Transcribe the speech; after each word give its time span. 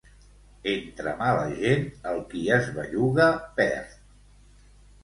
Entre 0.71 1.13
mala 1.19 1.43
gent, 1.59 1.85
el 2.13 2.25
qui 2.33 2.43
es 2.59 2.73
belluga 2.81 3.31
perd. 3.63 3.97